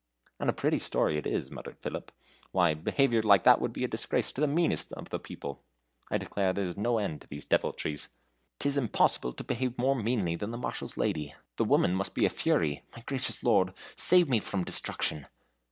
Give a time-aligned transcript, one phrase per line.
[0.39, 2.11] "And a pretty story it is," muttered Philip;
[2.51, 5.61] "why, behavior like that would be a disgrace to the meanest of the people.
[6.09, 8.53] I declare there is no end to these deviltries." "Yes, indeed.
[8.61, 11.35] 'T is impossible to behave more meanly than the Marshal's lady.
[11.57, 12.81] The woman must be a fury.
[12.95, 15.27] My gracious Lord, save me from destruction."